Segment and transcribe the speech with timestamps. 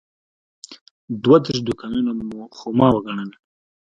[1.23, 2.11] دوه دېرش دوکانونه
[2.57, 3.29] خو ما وګڼل.